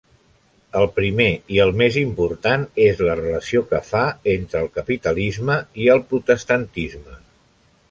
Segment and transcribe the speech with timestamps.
[0.77, 1.27] El primer
[1.57, 4.03] i el més important és la relació que fa
[4.35, 7.19] entre el capitalisme i el protestantisme.